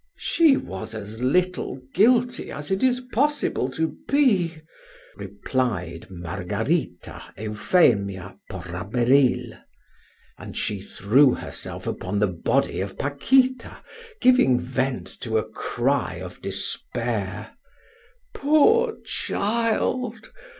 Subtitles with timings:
[0.17, 4.57] "She was as little guilty as it is possible to be,"
[5.15, 9.59] replied Margarita Euphemia Porraberil,
[10.39, 13.77] and she threw herself upon the body of Paquita,
[14.19, 17.51] giving vent to a cry of despair.
[18.33, 20.31] "Poor child!